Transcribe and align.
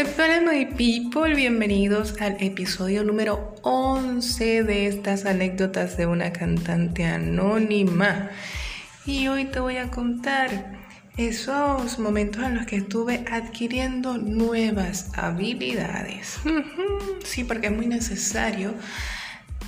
Hola 0.00 0.40
my 0.40 0.64
people, 0.64 1.34
bienvenidos 1.34 2.14
al 2.22 2.42
episodio 2.42 3.04
número 3.04 3.54
11 3.60 4.62
de 4.62 4.86
estas 4.86 5.26
anécdotas 5.26 5.98
de 5.98 6.06
una 6.06 6.32
cantante 6.32 7.04
anónima. 7.04 8.30
Y 9.04 9.28
hoy 9.28 9.44
te 9.44 9.60
voy 9.60 9.76
a 9.76 9.90
contar 9.90 10.80
esos 11.18 11.98
momentos 11.98 12.42
en 12.44 12.54
los 12.54 12.64
que 12.64 12.76
estuve 12.76 13.26
adquiriendo 13.30 14.16
nuevas 14.16 15.10
habilidades. 15.18 16.38
Sí, 17.22 17.44
porque 17.44 17.66
es 17.66 17.72
muy 17.74 17.86
necesario, 17.86 18.72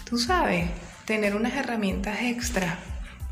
tú 0.09 0.17
sabes, 0.17 0.65
tener 1.05 1.37
unas 1.37 1.53
herramientas 1.53 2.23
extra 2.23 2.79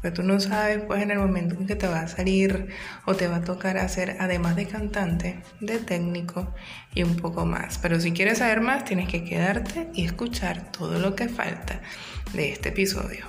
porque 0.00 0.14
tú 0.14 0.22
no 0.22 0.40
sabes 0.40 0.80
pues 0.86 1.02
en 1.02 1.10
el 1.10 1.18
momento 1.18 1.56
en 1.56 1.66
que 1.66 1.76
te 1.76 1.86
va 1.86 2.00
a 2.00 2.08
salir 2.08 2.68
o 3.04 3.14
te 3.14 3.28
va 3.28 3.36
a 3.36 3.44
tocar 3.44 3.76
hacer 3.76 4.16
además 4.18 4.56
de 4.56 4.66
cantante, 4.66 5.42
de 5.60 5.78
técnico 5.78 6.54
y 6.94 7.02
un 7.02 7.16
poco 7.16 7.44
más. 7.44 7.78
Pero 7.78 8.00
si 8.00 8.12
quieres 8.12 8.38
saber 8.38 8.60
más 8.62 8.84
tienes 8.84 9.08
que 9.08 9.24
quedarte 9.24 9.90
y 9.94 10.04
escuchar 10.04 10.72
todo 10.72 10.98
lo 10.98 11.14
que 11.14 11.28
falta 11.28 11.80
de 12.32 12.52
este 12.52 12.70
episodio. 12.70 13.26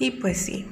Y 0.00 0.10
pues 0.10 0.38
sí, 0.38 0.66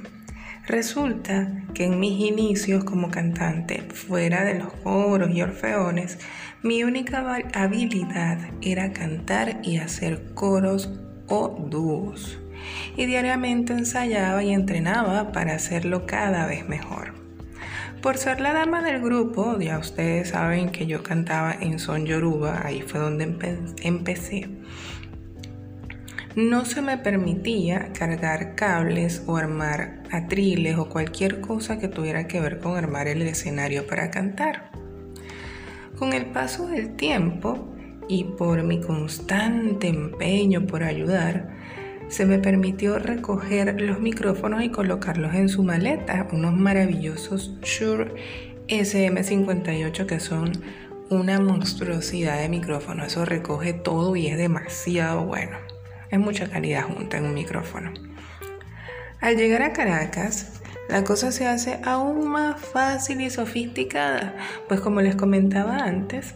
Resulta 0.65 1.51
que 1.73 1.83
en 1.83 1.99
mis 1.99 2.21
inicios 2.21 2.85
como 2.85 3.11
cantante, 3.11 3.81
fuera 3.93 4.45
de 4.45 4.53
los 4.53 4.71
coros 4.71 5.29
y 5.31 5.41
orfeones, 5.41 6.19
mi 6.61 6.85
única 6.85 7.37
habilidad 7.53 8.37
era 8.61 8.93
cantar 8.93 9.59
y 9.61 9.77
hacer 9.77 10.33
coros 10.33 10.89
o 11.27 11.49
dúos. 11.69 12.39
Y 12.95 13.05
diariamente 13.07 13.73
ensayaba 13.73 14.41
y 14.41 14.53
entrenaba 14.53 15.33
para 15.33 15.53
hacerlo 15.53 16.05
cada 16.05 16.47
vez 16.47 16.65
mejor. 16.69 17.13
Por 18.01 18.17
ser 18.17 18.39
la 18.39 18.53
dama 18.53 18.81
del 18.81 19.01
grupo, 19.01 19.59
ya 19.59 19.77
ustedes 19.79 20.29
saben 20.29 20.69
que 20.69 20.87
yo 20.87 21.03
cantaba 21.03 21.53
en 21.59 21.77
son 21.77 22.05
yoruba, 22.05 22.65
ahí 22.65 22.81
fue 22.81 23.01
donde 23.01 23.25
empecé 23.83 24.49
no 26.35 26.65
se 26.65 26.81
me 26.81 26.97
permitía 26.97 27.93
cargar 27.93 28.55
cables 28.55 29.23
o 29.27 29.37
armar 29.37 30.01
atriles 30.11 30.77
o 30.77 30.89
cualquier 30.89 31.41
cosa 31.41 31.77
que 31.77 31.87
tuviera 31.87 32.27
que 32.27 32.39
ver 32.39 32.59
con 32.59 32.75
armar 32.75 33.07
el 33.07 33.21
escenario 33.21 33.85
para 33.85 34.09
cantar. 34.09 34.71
Con 35.97 36.13
el 36.13 36.25
paso 36.25 36.67
del 36.67 36.95
tiempo 36.95 37.67
y 38.07 38.23
por 38.23 38.63
mi 38.63 38.81
constante 38.81 39.87
empeño 39.87 40.65
por 40.65 40.83
ayudar, 40.83 41.49
se 42.07 42.25
me 42.25 42.39
permitió 42.39 42.97
recoger 42.97 43.79
los 43.79 43.99
micrófonos 43.99 44.63
y 44.63 44.69
colocarlos 44.69 45.35
en 45.35 45.49
su 45.49 45.63
maleta, 45.63 46.27
unos 46.31 46.53
maravillosos 46.53 47.53
Shure 47.61 48.13
SM58 48.67 50.05
que 50.05 50.19
son 50.19 50.51
una 51.09 51.39
monstruosidad 51.39 52.39
de 52.39 52.49
micrófono. 52.49 53.05
Eso 53.05 53.23
recoge 53.23 53.73
todo 53.73 54.15
y 54.15 54.27
es 54.27 54.37
demasiado 54.37 55.25
bueno. 55.25 55.72
Es 56.13 56.19
mucha 56.19 56.47
calidad 56.47 56.83
junta 56.83 57.17
en 57.17 57.25
un 57.25 57.33
micrófono. 57.33 57.91
Al 59.19 59.35
llegar 59.35 59.63
a 59.63 59.73
Caracas, 59.73 60.61
la 60.87 61.03
cosa 61.03 61.31
se 61.31 61.47
hace 61.47 61.79
aún 61.83 62.29
más 62.29 62.61
fácil 62.61 63.19
y 63.21 63.31
sofisticada, 63.31 64.35
pues 64.67 64.79
como 64.79 65.01
les 65.01 65.15
comentaba 65.15 65.77
antes, 65.77 66.35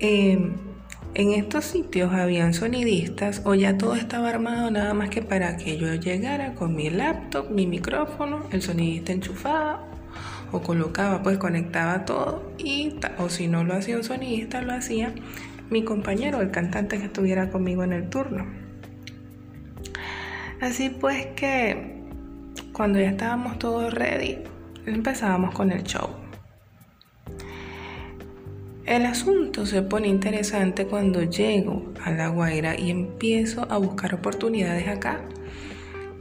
em, 0.00 0.54
en 1.14 1.30
estos 1.30 1.64
sitios 1.64 2.12
habían 2.12 2.54
sonidistas 2.54 3.40
o 3.44 3.54
ya 3.54 3.78
todo 3.78 3.94
estaba 3.94 4.30
armado 4.30 4.68
nada 4.72 4.94
más 4.94 5.10
que 5.10 5.22
para 5.22 5.56
que 5.56 5.78
yo 5.78 5.94
llegara 5.94 6.54
con 6.54 6.74
mi 6.74 6.90
laptop, 6.90 7.48
mi 7.50 7.68
micrófono, 7.68 8.48
el 8.50 8.62
sonidista 8.62 9.12
enchufado 9.12 9.78
o 10.50 10.60
colocaba, 10.60 11.22
pues 11.22 11.38
conectaba 11.38 12.04
todo 12.04 12.50
y 12.58 12.96
o 13.18 13.28
si 13.28 13.46
no 13.46 13.62
lo 13.62 13.74
hacía 13.74 13.96
un 13.96 14.02
sonidista, 14.02 14.60
lo 14.60 14.72
hacía 14.72 15.14
mi 15.70 15.84
compañero, 15.84 16.40
el 16.40 16.50
cantante 16.50 16.98
que 16.98 17.06
estuviera 17.06 17.50
conmigo 17.50 17.84
en 17.84 17.92
el 17.92 18.08
turno. 18.08 18.46
Así 20.60 20.90
pues 20.90 21.26
que 21.36 21.96
cuando 22.72 22.98
ya 23.00 23.10
estábamos 23.10 23.58
todos 23.58 23.92
ready, 23.92 24.38
empezábamos 24.86 25.54
con 25.54 25.72
el 25.72 25.82
show. 25.82 26.08
El 28.86 29.04
asunto 29.04 29.66
se 29.66 29.82
pone 29.82 30.06
interesante 30.06 30.86
cuando 30.86 31.22
llego 31.22 31.92
a 32.04 32.12
La 32.12 32.28
Guaira 32.28 32.78
y 32.78 32.90
empiezo 32.90 33.66
a 33.70 33.78
buscar 33.78 34.14
oportunidades 34.14 34.86
acá 34.86 35.20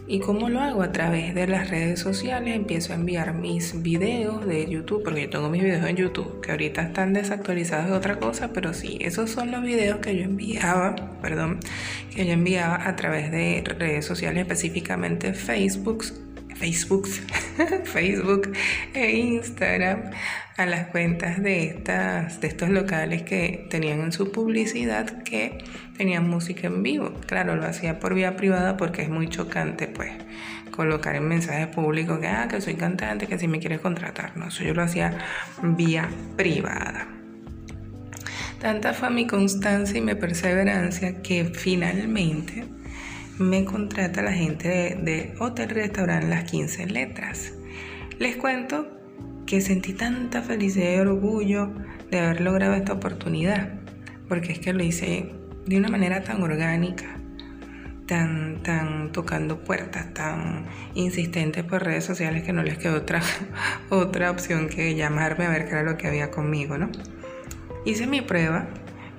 ¿Y 0.07 0.19
cómo 0.19 0.49
lo 0.49 0.59
hago? 0.59 0.83
A 0.83 0.91
través 0.91 1.33
de 1.33 1.47
las 1.47 1.71
redes 1.71 1.99
sociales 1.99 2.55
empiezo 2.55 2.93
a 2.93 2.95
enviar 2.95 3.33
mis 3.33 3.81
videos 3.81 4.45
de 4.45 4.69
YouTube, 4.69 5.03
porque 5.03 5.23
yo 5.23 5.29
tengo 5.31 5.49
mis 5.49 5.63
videos 5.63 5.83
en 5.87 5.95
YouTube, 5.95 6.41
que 6.41 6.51
ahorita 6.51 6.83
están 6.83 7.13
desactualizados 7.13 7.87
de 7.87 7.93
otra 7.93 8.19
cosa, 8.19 8.49
pero 8.53 8.75
sí, 8.75 8.99
esos 9.01 9.31
son 9.31 9.49
los 9.49 9.63
videos 9.63 9.97
que 10.01 10.15
yo 10.15 10.23
enviaba, 10.23 10.95
perdón, 11.23 11.59
que 12.15 12.23
yo 12.23 12.33
enviaba 12.33 12.87
a 12.87 12.95
través 12.95 13.31
de 13.31 13.63
redes 13.65 14.05
sociales, 14.05 14.41
específicamente 14.41 15.33
Facebook, 15.33 16.05
Facebook, 16.55 17.07
Facebook 17.85 18.51
e 18.93 19.11
Instagram 19.11 20.11
a 20.57 20.65
las 20.65 20.87
cuentas 20.87 21.41
de, 21.41 21.65
estas, 21.65 22.39
de 22.39 22.47
estos 22.47 22.69
locales 22.69 23.23
que 23.23 23.67
tenían 23.69 24.01
en 24.01 24.11
su 24.11 24.31
publicidad 24.31 25.23
que 25.23 25.57
tenían 25.97 26.29
música 26.29 26.67
en 26.67 26.81
vivo. 26.81 27.13
Claro, 27.27 27.55
lo 27.55 27.65
hacía 27.65 27.99
por 27.99 28.13
vía 28.13 28.37
privada 28.37 28.77
porque 28.77 29.01
es 29.01 29.09
muy 29.09 29.27
chocante, 29.27 29.87
pues, 29.87 30.11
colocar 30.71 31.15
en 31.15 31.27
mensajes 31.27 31.67
públicos 31.67 32.19
que, 32.19 32.27
ah, 32.27 32.47
que 32.49 32.61
soy 32.61 32.75
cantante, 32.75 33.27
que 33.27 33.37
si 33.37 33.47
me 33.47 33.59
quieres 33.59 33.79
contratar. 33.81 34.37
No, 34.37 34.47
eso 34.47 34.63
yo 34.63 34.73
lo 34.73 34.83
hacía 34.83 35.17
vía 35.61 36.09
privada. 36.37 37.07
Tanta 38.61 38.93
fue 38.93 39.09
mi 39.09 39.27
constancia 39.27 39.97
y 39.97 40.01
mi 40.01 40.15
perseverancia 40.15 41.21
que 41.21 41.45
finalmente 41.45 42.63
me 43.37 43.65
contrata 43.65 44.21
la 44.21 44.33
gente 44.33 44.67
de, 44.67 44.95
de 44.95 45.33
Hotel 45.39 45.69
Restaurant 45.69 46.25
Las 46.25 46.45
15 46.45 46.87
Letras. 46.87 47.53
Les 48.17 48.37
cuento 48.37 48.87
que 49.45 49.61
sentí 49.61 49.93
tanta 49.93 50.41
felicidad 50.41 50.93
y 50.93 50.99
orgullo 50.99 51.71
de 52.09 52.19
haber 52.19 52.41
logrado 52.41 52.73
esta 52.73 52.93
oportunidad, 52.93 53.73
porque 54.27 54.53
es 54.53 54.59
que 54.59 54.73
lo 54.73 54.83
hice 54.83 55.33
de 55.65 55.77
una 55.77 55.89
manera 55.89 56.23
tan 56.23 56.41
orgánica, 56.41 57.17
tan, 58.07 58.63
tan 58.63 59.11
tocando 59.11 59.63
puertas, 59.63 60.13
tan 60.13 60.65
insistente 60.93 61.63
por 61.63 61.83
redes 61.83 62.05
sociales 62.05 62.43
que 62.43 62.53
no 62.53 62.63
les 62.63 62.77
quedó 62.77 62.97
otra, 62.97 63.21
otra 63.89 64.31
opción 64.31 64.69
que 64.69 64.95
llamarme 64.95 65.45
a 65.45 65.49
ver 65.49 65.65
qué 65.65 65.71
era 65.71 65.83
lo 65.83 65.97
que 65.97 66.07
había 66.07 66.31
conmigo, 66.31 66.77
¿no? 66.77 66.89
Hice 67.83 68.07
mi 68.07 68.21
prueba, 68.21 68.67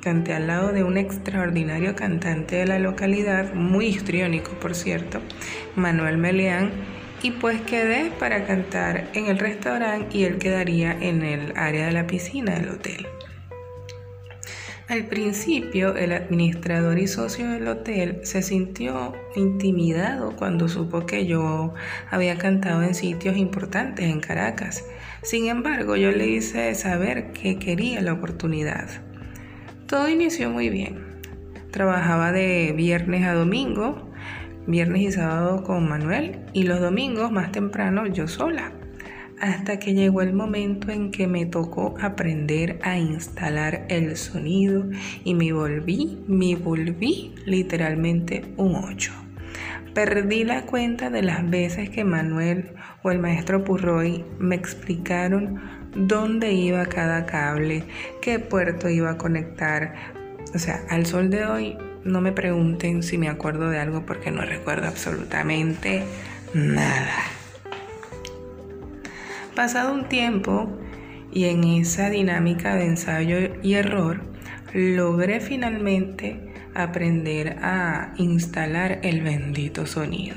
canté 0.07 0.35
al 0.35 0.47
lado 0.47 0.71
de 0.71 0.85
un 0.85 0.99
extraordinario 0.99 1.97
cantante 1.97 2.55
de 2.55 2.65
la 2.65 2.79
localidad, 2.79 3.55
muy 3.55 3.87
histriónico 3.87 4.53
por 4.61 4.77
cierto, 4.77 5.19
Manuel 5.75 6.17
Meleán, 6.17 6.71
y 7.25 7.33
pues 7.33 7.61
quedé 7.63 8.13
para 8.21 8.47
cantar 8.47 9.09
en 9.15 9.27
el 9.27 9.41
restaurante 9.41 10.17
y 10.17 10.23
él 10.23 10.39
quedaría 10.39 10.93
en 10.93 11.25
el 11.25 11.53
área 11.57 11.87
de 11.87 11.93
la 11.93 12.07
piscina 12.07 12.55
del 12.55 12.69
hotel. 12.69 13.09
Al 14.87 15.07
principio, 15.07 15.97
el 15.97 16.13
administrador 16.13 17.01
y 17.01 17.09
socio 17.09 17.51
del 17.51 17.67
hotel 17.67 18.21
se 18.23 18.43
sintió 18.43 19.13
intimidado 19.35 20.37
cuando 20.37 20.69
supo 20.69 21.05
que 21.05 21.27
yo 21.27 21.75
había 22.13 22.39
cantado 22.39 22.85
en 22.85 22.95
sitios 22.95 23.37
importantes 23.37 24.05
en 24.05 24.21
Caracas. 24.21 24.85
Sin 25.25 25.49
embargo, 25.49 25.97
yo 25.97 26.13
le 26.13 26.29
hice 26.29 26.73
saber 26.77 27.33
que 27.33 27.59
quería 27.59 28.01
la 28.03 28.13
oportunidad. 28.13 29.03
Todo 29.87 30.09
inició 30.09 30.51
muy 30.51 30.69
bien. 30.69 30.99
Trabajaba 31.71 32.33
de 32.33 32.73
viernes 32.77 33.25
a 33.25 33.35
domingo, 33.35 34.11
viernes 34.67 35.03
y 35.03 35.13
sábado 35.13 35.63
con 35.63 35.89
Manuel 35.89 36.41
y 36.53 36.65
los 36.65 36.81
domingos 36.81 37.31
más 37.31 37.53
temprano 37.53 38.05
yo 38.09 38.27
sola, 38.27 38.73
hasta 39.41 39.79
que 39.79 39.95
llegó 39.95 40.23
el 40.23 40.33
momento 40.33 40.91
en 40.91 41.13
que 41.13 41.29
me 41.29 41.47
tocó 41.47 41.95
aprender 42.01 42.81
a 42.83 42.99
instalar 42.99 43.87
el 43.89 44.17
sonido 44.17 44.91
y 45.23 45.35
me 45.35 45.53
volví, 45.53 46.19
me 46.27 46.57
volví 46.57 47.33
literalmente 47.45 48.43
un 48.57 48.75
8. 48.75 49.26
Perdí 49.97 50.45
la 50.45 50.67
cuenta 50.67 51.09
de 51.09 51.23
las 51.23 51.49
veces 51.49 51.89
que 51.89 52.05
Manuel 52.05 52.75
o 53.03 53.11
el 53.11 53.19
maestro 53.19 53.65
Purroy 53.65 54.27
me 54.39 54.55
explicaron 54.55 55.59
dónde 55.95 56.53
iba 56.53 56.85
cada 56.85 57.25
cable, 57.25 57.83
qué 58.21 58.39
puerto 58.39 58.91
iba 58.91 59.13
a 59.13 59.17
conectar. 59.17 59.95
O 60.55 60.59
sea, 60.59 60.83
al 60.91 61.07
sol 61.07 61.31
de 61.31 61.47
hoy 61.47 61.79
no 62.05 62.21
me 62.21 62.31
pregunten 62.31 63.03
si 63.03 63.17
me 63.17 63.31
acuerdo 63.31 63.71
de 63.71 63.79
algo 63.79 64.05
porque 64.05 64.31
no 64.31 64.43
recuerdo 64.43 64.87
absolutamente 64.87 66.03
nada. 66.53 67.17
Pasado 69.55 69.95
un 69.95 70.11
tiempo 70.11 70.77
y 71.33 71.47
en 71.47 71.65
esa 71.65 72.11
dinámica 72.11 72.75
de 72.75 72.85
ensayo 72.85 73.39
y 73.63 73.73
error, 73.73 74.21
logré 74.75 75.41
finalmente 75.41 76.46
aprender 76.83 77.59
a 77.63 78.13
instalar 78.17 79.01
el 79.03 79.23
bendito 79.23 79.87
sonido. 79.87 80.37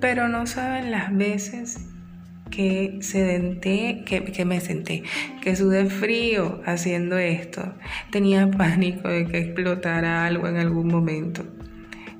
Pero 0.00 0.28
no 0.28 0.46
saben 0.46 0.90
las 0.90 1.14
veces 1.14 1.86
que, 2.50 2.98
senté, 3.00 4.02
que, 4.06 4.24
que, 4.24 4.44
me 4.44 4.60
senté, 4.60 5.02
que 5.40 5.56
sudé 5.56 5.86
frío 5.86 6.62
haciendo 6.64 7.18
esto. 7.18 7.74
Tenía 8.10 8.50
pánico 8.50 9.08
de 9.08 9.26
que 9.26 9.38
explotara 9.38 10.24
algo 10.24 10.48
en 10.48 10.56
algún 10.56 10.88
momento. 10.88 11.44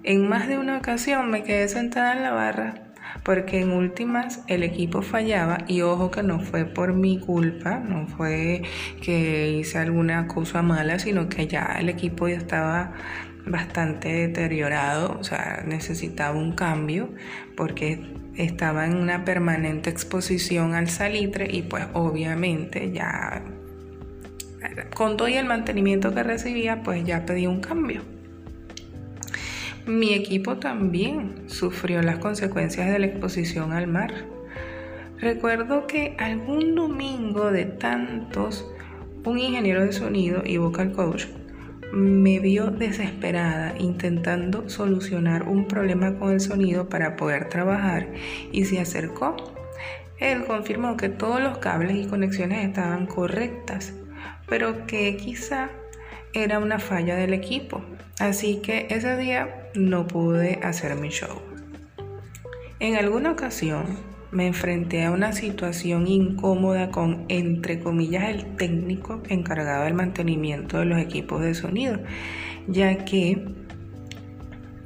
En 0.03 0.29
más 0.29 0.49
de 0.49 0.59
una 0.59 0.79
ocasión 0.79 1.31
me 1.31 1.43
quedé 1.43 1.69
sentada 1.69 2.17
en 2.17 2.23
la 2.23 2.33
barra 2.33 2.90
porque 3.23 3.61
en 3.61 3.71
últimas 3.73 4.43
el 4.47 4.63
equipo 4.63 5.03
fallaba 5.03 5.59
y 5.67 5.83
ojo 5.83 6.11
que 6.11 6.23
no 6.23 6.41
fue 6.41 6.65
por 6.65 6.95
mi 6.95 7.19
culpa, 7.19 7.79
no 7.79 8.07
fue 8.07 8.63
que 9.03 9.53
hice 9.53 9.79
alguna 9.79 10.27
cosa 10.27 10.63
mala, 10.63 10.99
sino 10.99 11.29
que 11.29 11.47
ya 11.47 11.77
el 11.79 11.89
equipo 11.89 12.29
ya 12.29 12.37
estaba 12.37 12.93
bastante 13.47 14.09
deteriorado, 14.09 15.17
o 15.19 15.25
sea, 15.25 15.63
necesitaba 15.67 16.39
un 16.39 16.53
cambio 16.53 17.11
porque 17.57 18.01
estaba 18.37 18.87
en 18.87 18.97
una 18.97 19.25
permanente 19.25 19.91
exposición 19.91 20.75
al 20.75 20.89
salitre 20.89 21.49
y 21.51 21.63
pues 21.63 21.87
obviamente 21.93 22.91
ya 22.93 23.43
con 24.95 25.17
todo 25.17 25.29
y 25.29 25.35
el 25.35 25.47
mantenimiento 25.47 26.15
que 26.15 26.23
recibía 26.23 26.83
pues 26.83 27.05
ya 27.05 27.25
pedí 27.25 27.47
un 27.47 27.61
cambio. 27.61 28.03
Mi 29.87 30.15
equipo 30.15 30.59
también 30.59 31.45
sufrió 31.47 32.03
las 32.03 32.19
consecuencias 32.19 32.91
de 32.91 32.99
la 32.99 33.07
exposición 33.07 33.73
al 33.73 33.87
mar. 33.87 34.13
Recuerdo 35.19 35.87
que 35.87 36.17
algún 36.19 36.75
domingo 36.75 37.51
de 37.51 37.65
tantos, 37.65 38.71
un 39.25 39.39
ingeniero 39.39 39.85
de 39.85 39.93
sonido 39.93 40.43
y 40.45 40.59
vocal 40.59 40.93
coach 40.93 41.27
me 41.93 42.39
vio 42.39 42.71
desesperada 42.71 43.75
intentando 43.79 44.69
solucionar 44.69 45.49
un 45.49 45.67
problema 45.67 46.17
con 46.19 46.31
el 46.33 46.41
sonido 46.41 46.89
para 46.89 47.17
poder 47.17 47.49
trabajar 47.49 48.09
y 48.53 48.65
se 48.67 48.81
acercó. 48.81 49.37
Él 50.19 50.45
confirmó 50.45 50.97
que 50.97 51.09
todos 51.09 51.41
los 51.41 51.59
cables 51.59 51.97
y 51.97 52.07
conexiones 52.07 52.67
estaban 52.67 53.07
correctas, 53.07 53.95
pero 54.47 54.87
que 54.87 55.17
quizá 55.17 55.71
era 56.33 56.59
una 56.59 56.79
falla 56.79 57.17
del 57.17 57.35
equipo. 57.35 57.83
Así 58.21 58.57
que 58.57 58.87
ese 58.91 59.17
día 59.17 59.71
no 59.75 60.07
pude 60.07 60.61
hacer 60.63 60.95
mi 60.95 61.09
show. 61.09 61.41
En 62.79 62.97
alguna 62.97 63.33
ocasión 63.33 63.99
me 64.31 64.47
enfrenté 64.47 65.05
a 65.05 65.11
una 65.11 65.33
situación 65.33 66.07
incómoda 66.07 66.91
con, 66.91 67.25
entre 67.29 67.81
comillas, 67.81 68.29
el 68.29 68.57
técnico 68.57 69.23
encargado 69.31 69.85
del 69.85 69.95
mantenimiento 69.95 70.79
de 70.79 70.85
los 70.85 70.99
equipos 70.99 71.41
de 71.41 71.55
sonido, 71.55 71.99
ya 72.69 73.07
que 73.07 73.43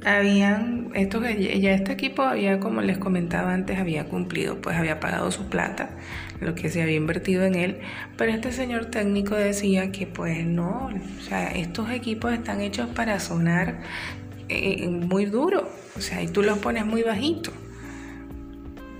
habían, 0.05 0.91
esto, 0.93 1.19
ya 1.21 1.73
este 1.73 1.91
equipo 1.91 2.21
había, 2.21 2.59
como 2.59 2.81
les 2.81 2.97
comentaba 2.99 3.53
antes, 3.53 3.79
había 3.79 4.05
cumplido, 4.05 4.61
pues 4.61 4.77
había 4.77 4.99
pagado 4.99 5.31
su 5.31 5.49
plata, 5.49 5.89
lo 6.39 6.53
que 6.53 6.69
se 6.69 6.83
había 6.83 6.95
invertido 6.95 7.43
en 7.43 7.55
él, 7.55 7.79
pero 8.15 8.31
este 8.31 8.51
señor 8.51 8.85
técnico 8.85 9.35
decía 9.35 9.91
que 9.91 10.05
pues 10.05 10.45
no, 10.45 10.91
o 10.91 11.21
sea, 11.21 11.47
estos 11.47 11.89
equipos 11.89 12.31
están 12.33 12.61
hechos 12.61 12.87
para 12.89 13.19
sonar 13.19 13.79
eh, 14.47 14.87
muy 14.87 15.25
duro, 15.25 15.67
o 15.97 16.01
sea, 16.01 16.21
y 16.21 16.27
tú 16.27 16.43
los 16.43 16.59
pones 16.59 16.85
muy 16.85 17.01
bajito. 17.01 17.51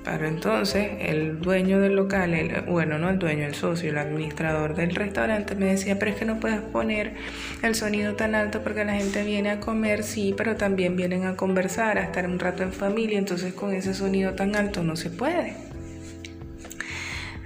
Pero 0.05 0.27
entonces 0.27 0.87
el 0.99 1.41
dueño 1.41 1.79
del 1.79 1.95
local, 1.95 2.63
bueno, 2.67 2.99
no 2.99 3.09
el 3.09 3.17
dueño, 3.17 3.43
el 3.43 3.55
socio, 3.55 3.89
el 3.89 3.97
administrador 3.97 4.75
del 4.75 4.93
restaurante 4.93 5.55
me 5.55 5.65
decía, 5.65 5.97
pero 5.97 6.11
es 6.11 6.17
que 6.17 6.25
no 6.25 6.39
puedes 6.39 6.61
poner 6.61 7.15
el 7.63 7.73
sonido 7.73 8.13
tan 8.13 8.35
alto 8.35 8.61
porque 8.61 8.85
la 8.85 8.93
gente 8.93 9.23
viene 9.23 9.49
a 9.49 9.59
comer, 9.59 10.03
sí, 10.03 10.35
pero 10.37 10.57
también 10.57 10.95
vienen 10.95 11.25
a 11.25 11.35
conversar, 11.35 11.97
a 11.97 12.03
estar 12.03 12.27
un 12.27 12.37
rato 12.37 12.61
en 12.61 12.71
familia, 12.71 13.17
entonces 13.17 13.55
con 13.55 13.73
ese 13.73 13.95
sonido 13.95 14.35
tan 14.35 14.55
alto 14.55 14.83
no 14.83 14.95
se 14.95 15.09
puede. 15.09 15.55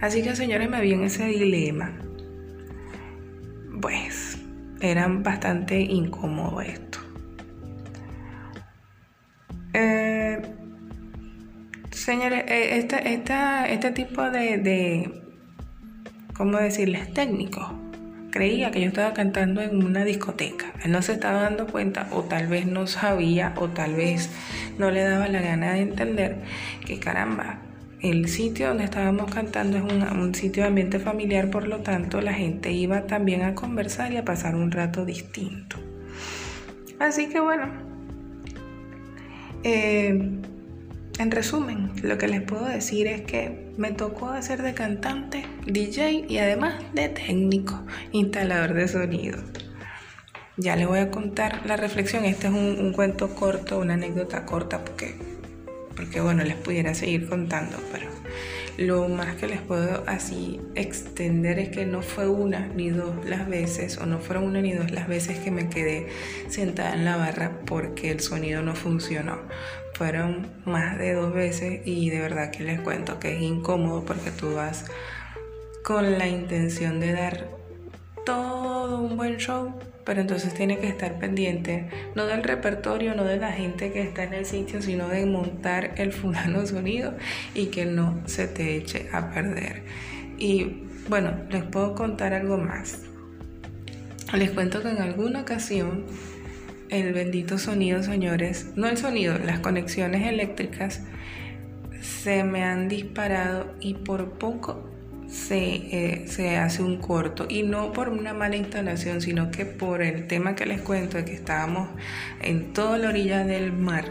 Así 0.02 0.22
que 0.22 0.36
señores 0.36 0.70
me 0.70 0.82
vi 0.82 0.92
en 0.92 1.06
ese 1.06 1.28
dilema. 1.28 1.94
Pues 3.82 4.38
era 4.82 5.08
bastante 5.08 5.80
incómodo 5.80 6.60
esto. 6.60 6.89
Señores, 12.10 12.46
eh, 12.48 12.80
este, 12.80 13.14
este 13.72 13.92
tipo 13.92 14.32
de, 14.32 14.58
de, 14.58 15.12
¿cómo 16.36 16.58
decirles? 16.58 17.14
Técnico. 17.14 17.72
Creía 18.32 18.72
que 18.72 18.82
yo 18.82 18.88
estaba 18.88 19.14
cantando 19.14 19.62
en 19.62 19.84
una 19.84 20.04
discoteca. 20.04 20.74
Él 20.84 20.92
no 20.92 21.04
se 21.04 21.14
estaba 21.14 21.44
dando 21.44 21.68
cuenta, 21.68 22.08
o 22.12 22.24
tal 22.24 22.48
vez 22.48 22.66
no 22.66 22.88
sabía, 22.88 23.54
o 23.58 23.70
tal 23.70 23.94
vez 23.94 24.32
no 24.80 24.90
le 24.90 25.04
daba 25.04 25.28
la 25.28 25.40
gana 25.40 25.74
de 25.74 25.82
entender 25.82 26.38
que 26.84 27.00
caramba, 27.00 27.60
el 28.02 28.28
sitio 28.28 28.70
donde 28.70 28.86
estábamos 28.86 29.32
cantando 29.32 29.78
es 29.78 29.84
un, 29.84 30.02
un, 30.02 30.34
sitio 30.34 30.64
de 30.64 30.70
ambiente 30.70 30.98
familiar, 30.98 31.52
por 31.52 31.68
lo 31.68 31.82
tanto 31.82 32.22
la 32.22 32.34
gente 32.34 32.72
iba 32.72 33.06
también 33.06 33.44
a 33.44 33.54
conversar 33.54 34.12
y 34.14 34.18
a 34.18 34.26
pasar 34.26 34.56
un 34.56 34.72
rato 34.72 35.06
distinto. 35.06 35.78
Así 36.98 37.30
que 37.30 37.40
bueno, 37.40 37.68
eh, 39.64 40.40
en 41.20 41.32
resumen, 41.32 41.92
lo 42.02 42.18
que 42.18 42.30
les 42.30 42.42
puedo 42.42 42.66
decir 42.66 43.06
es 43.08 43.22
que 43.22 43.74
me 43.78 43.92
tocó 43.92 44.30
hacer 44.30 44.62
de 44.62 44.74
cantante, 44.74 45.46
DJ 45.66 46.26
y 46.30 46.38
además 46.38 46.82
de 46.94 47.10
técnico, 47.10 47.84
instalador 48.14 48.74
de 48.74 48.88
sonido. 48.88 49.38
Ya 50.56 50.78
les 50.78 50.88
voy 50.88 51.00
a 51.00 51.12
contar 51.12 51.66
la 51.66 51.76
reflexión. 51.76 52.24
Este 52.24 52.48
es 52.48 52.54
un, 52.54 52.94
cuento 52.94 53.36
corto, 53.36 53.80
una 53.80 53.96
anécdota 53.96 54.46
corta, 54.46 54.84
porque, 54.84 55.16
porque 55.94 56.22
bueno, 56.22 56.44
les 56.44 56.56
pudiera 56.56 56.94
seguir 56.94 57.28
contando, 57.28 57.78
pero 57.92 58.10
lo 58.78 59.10
más 59.10 59.36
que 59.36 59.48
les 59.48 59.60
puedo 59.60 60.06
así 60.08 60.62
extender 60.76 61.60
es 61.60 61.68
que 61.68 61.86
no 61.86 62.02
fue 62.02 62.30
una 62.30 62.68
ni 62.68 62.92
dos 62.92 63.14
las 63.26 63.48
veces, 63.50 63.98
o 63.98 64.06
no 64.06 64.20
fueron 64.20 64.46
una 64.46 64.62
ni 64.62 64.72
dos 64.72 64.92
las 64.92 65.10
veces 65.10 65.38
que 65.40 65.52
me 65.52 65.68
quedé 65.68 66.08
sentada 66.48 66.94
en 66.94 67.04
la 67.04 67.18
barra 67.18 67.60
porque 67.66 68.10
el 68.10 68.22
sonido 68.22 68.62
no 68.62 68.74
funcionó. 68.74 69.40
Fueron 70.00 70.48
más 70.64 70.98
de 70.98 71.12
dos 71.12 71.34
veces 71.34 71.82
y 71.86 72.10
de 72.10 72.22
verdad 72.22 72.52
que 72.52 72.64
les 72.64 72.80
cuento 72.80 73.20
que 73.20 73.36
es 73.36 73.42
incómodo 73.42 74.06
porque 74.06 74.32
tú 74.32 74.54
vas 74.54 74.86
con 75.84 76.18
la 76.18 76.26
intención 76.26 77.02
de 77.02 77.12
dar 77.12 77.50
todo 78.26 79.02
un 79.02 79.18
buen 79.18 79.36
show, 79.36 79.78
pero 80.06 80.22
entonces 80.22 80.54
tiene 80.54 80.80
que 80.80 80.88
estar 80.88 81.20
pendiente 81.20 81.90
no 82.16 82.28
del 82.28 82.44
repertorio, 82.44 83.14
no 83.14 83.26
de 83.26 83.36
la 83.36 83.52
gente 83.52 83.92
que 83.92 84.02
está 84.02 84.24
en 84.24 84.36
el 84.36 84.46
sitio, 84.46 84.82
sino 84.82 85.10
de 85.10 85.26
montar 85.26 85.92
el 85.98 86.14
fulano 86.14 86.66
sonido 86.66 87.14
y 87.54 87.66
que 87.66 87.86
no 87.86 88.22
se 88.26 88.48
te 88.48 88.78
eche 88.78 89.10
a 89.12 89.32
perder. 89.32 89.84
Y 90.38 90.84
bueno, 91.10 91.34
les 91.50 91.66
puedo 91.66 91.94
contar 91.94 92.32
algo 92.32 92.58
más. 92.58 93.02
Les 94.34 94.52
cuento 94.52 94.82
que 94.82 94.92
en 94.92 95.02
alguna 95.02 95.42
ocasión 95.42 96.06
el 96.90 97.14
bendito 97.14 97.58
sonido, 97.58 98.04
señores, 98.04 98.72
no 98.76 98.88
el 98.88 98.98
sonido, 98.98 99.38
las 99.38 99.60
conexiones 99.60 100.28
eléctricas 100.28 101.02
se 102.02 102.44
me 102.44 102.64
han 102.64 102.88
disparado 102.88 103.74
y 103.80 103.94
por 103.94 104.32
poco 104.38 104.90
se, 105.28 105.58
eh, 105.58 106.28
se, 106.28 106.58
hace 106.58 106.82
un 106.82 106.98
corto. 106.98 107.46
Y 107.50 107.64
no 107.64 107.94
por 107.94 108.10
una 108.10 108.34
mala 108.34 108.56
instalación, 108.56 109.22
sino 109.22 109.52
que 109.52 109.66
por 109.66 110.02
el 110.02 110.28
tema 110.28 110.56
que 110.56 110.66
les 110.66 110.82
cuento 110.82 111.18
de 111.18 111.26
que 111.26 111.34
estábamos 111.34 111.90
en 112.42 112.74
toda 112.74 112.98
la 112.98 113.10
orilla 113.10 113.44
del 113.44 113.72
mar 113.72 114.06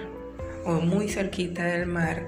o 0.64 0.80
muy 0.80 1.08
cerquita 1.08 1.64
del 1.64 1.86
mar, 1.86 2.22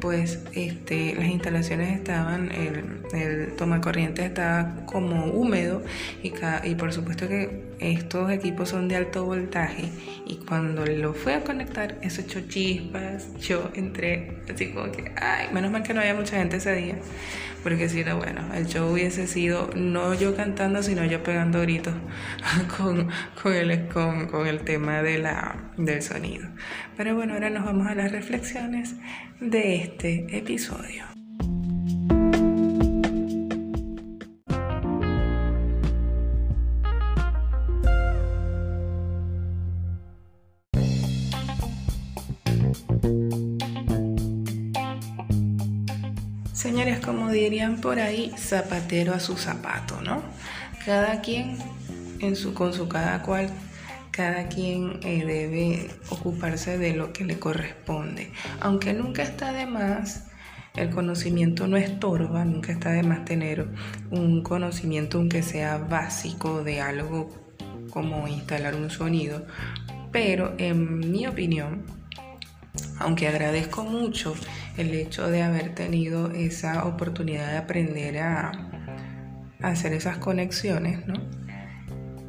pues 0.00 0.40
este, 0.52 1.14
las 1.14 1.26
instalaciones 1.26 1.96
estaban, 1.96 2.50
el, 2.52 3.00
el 3.14 3.56
toma 3.56 3.80
corriente 3.80 4.24
estaba 4.24 4.84
como 4.86 5.26
húmedo 5.26 5.82
y, 6.22 6.32
y 6.64 6.74
por 6.74 6.92
supuesto 6.92 7.28
que 7.28 7.63
estos 7.80 8.30
equipos 8.30 8.68
son 8.68 8.88
de 8.88 8.96
alto 8.96 9.24
voltaje 9.24 9.90
y 10.26 10.36
cuando 10.36 10.86
lo 10.86 11.14
fui 11.14 11.32
a 11.32 11.42
conectar 11.42 11.98
eso 12.02 12.20
echó 12.20 12.40
chispas, 12.48 13.28
yo 13.40 13.70
entré 13.74 14.42
así 14.52 14.70
como 14.72 14.90
que, 14.92 15.12
ay, 15.16 15.48
menos 15.52 15.70
mal 15.70 15.82
que 15.82 15.94
no 15.94 16.00
había 16.00 16.14
mucha 16.14 16.36
gente 16.36 16.56
ese 16.56 16.72
día, 16.74 16.96
porque 17.62 17.88
si 17.88 18.04
no, 18.04 18.16
bueno, 18.16 18.42
el 18.54 18.66
show 18.66 18.92
hubiese 18.92 19.26
sido 19.26 19.70
no 19.74 20.14
yo 20.14 20.36
cantando, 20.36 20.82
sino 20.82 21.04
yo 21.04 21.22
pegando 21.22 21.60
gritos 21.62 21.94
con, 22.76 23.08
con, 23.42 23.52
el, 23.52 23.88
con, 23.88 24.26
con 24.26 24.46
el 24.46 24.60
tema 24.60 25.02
de 25.02 25.18
la, 25.18 25.72
del 25.76 26.02
sonido. 26.02 26.48
Pero 26.96 27.14
bueno, 27.14 27.34
ahora 27.34 27.50
nos 27.50 27.64
vamos 27.64 27.86
a 27.86 27.94
las 27.94 28.12
reflexiones 28.12 28.94
de 29.40 29.76
este 29.76 30.26
episodio. 30.36 31.13
Por 47.72 47.98
ahí, 47.98 48.32
zapatero 48.38 49.14
a 49.14 49.20
su 49.20 49.36
zapato, 49.36 50.00
¿no? 50.00 50.22
Cada 50.84 51.20
quien 51.20 51.58
en 52.20 52.36
su, 52.36 52.54
con 52.54 52.72
su 52.72 52.88
cada 52.88 53.22
cual, 53.22 53.48
cada 54.10 54.48
quien 54.48 55.00
eh, 55.02 55.24
debe 55.24 55.90
ocuparse 56.10 56.78
de 56.78 56.94
lo 56.94 57.12
que 57.12 57.24
le 57.24 57.38
corresponde. 57.38 58.32
Aunque 58.60 58.92
nunca 58.92 59.22
está 59.22 59.52
de 59.52 59.66
más, 59.66 60.26
el 60.76 60.90
conocimiento 60.90 61.66
no 61.66 61.76
estorba, 61.76 62.44
nunca 62.44 62.72
está 62.72 62.90
de 62.90 63.02
más 63.02 63.24
tener 63.24 63.68
un 64.10 64.42
conocimiento 64.42 65.18
aunque 65.18 65.42
sea 65.42 65.78
básico 65.78 66.64
de 66.64 66.80
algo 66.80 67.30
como 67.90 68.26
instalar 68.28 68.74
un 68.74 68.90
sonido. 68.90 69.46
Pero 70.12 70.54
en 70.58 71.10
mi 71.10 71.26
opinión, 71.26 71.84
aunque 72.98 73.28
agradezco 73.28 73.84
mucho 73.84 74.34
el 74.76 74.94
hecho 74.94 75.28
de 75.28 75.42
haber 75.42 75.74
tenido 75.74 76.30
esa 76.30 76.84
oportunidad 76.84 77.50
de 77.50 77.58
aprender 77.58 78.18
a, 78.18 78.52
hacer 79.62 79.94
esas 79.94 80.18
conexiones, 80.18 81.06
¿no? 81.06 81.14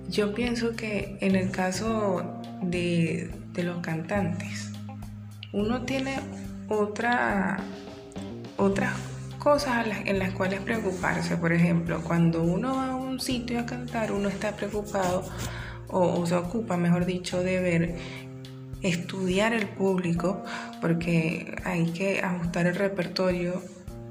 Yo 0.08 0.34
pienso 0.34 0.76
que 0.76 1.18
en 1.20 1.36
el 1.36 1.52
caso 1.52 2.42
de, 2.62 3.30
los 3.56 3.80
cantantes, 3.80 4.72
uno 5.52 5.82
tiene 5.82 6.20
otra, 6.70 7.58
otras 8.58 8.94
cosas 9.40 9.86
en 10.06 10.20
las 10.20 10.32
cuales 10.32 10.62
preocuparse. 10.62 11.36
Por 11.36 11.52
ejemplo, 11.52 12.02
cuando 12.04 12.44
uno 12.44 12.76
va 12.76 12.92
a 12.92 12.96
un 12.96 13.20
sitio 13.20 13.60
a 13.60 13.66
cantar, 13.66 14.12
uno 14.12 14.30
está 14.30 14.56
preocupado 14.56 15.24
o 15.88 16.26
se 16.26 16.36
ocupa, 16.36 16.78
mejor 16.78 17.06
dicho, 17.06 17.42
de 17.44 17.60
ver 17.60 17.96
estudiar 18.88 19.54
el 19.54 19.68
público, 19.68 20.44
porque 20.82 21.56
hay 21.64 21.92
que 21.92 22.22
ajustar 22.22 22.68
el 22.68 22.76
repertorio 22.76 23.62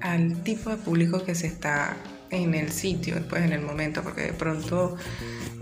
al 0.01 0.43
tipo 0.43 0.71
de 0.71 0.77
público 0.77 1.25
que 1.25 1.35
se 1.35 1.47
está 1.47 1.97
en 2.31 2.55
el 2.55 2.71
sitio, 2.71 3.15
después 3.15 3.43
en 3.43 3.53
el 3.53 3.63
momento, 3.63 4.03
porque 4.03 4.23
de 4.23 4.33
pronto 4.33 4.97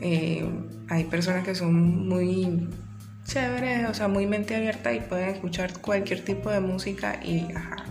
eh, 0.00 0.44
hay 0.88 1.04
personas 1.04 1.44
que 1.44 1.54
son 1.54 2.08
muy 2.08 2.68
chéveres, 3.26 3.88
o 3.88 3.94
sea, 3.94 4.08
muy 4.08 4.26
mente 4.26 4.56
abierta 4.56 4.92
y 4.92 5.00
pueden 5.00 5.28
escuchar 5.28 5.78
cualquier 5.78 6.24
tipo 6.24 6.50
de 6.50 6.60
música 6.60 7.20
y 7.22 7.46